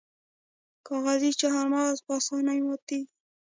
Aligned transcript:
کاغذي 0.87 1.31
چهارمغز 1.39 1.97
په 2.05 2.11
اسانۍ 2.19 2.59
ماتیږي. 2.67 3.09